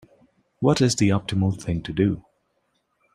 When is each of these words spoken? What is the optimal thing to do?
What 0.61 0.81
is 0.81 0.95
the 0.95 1.09
optimal 1.09 1.61
thing 1.61 1.83
to 1.83 1.93
do? 1.93 2.25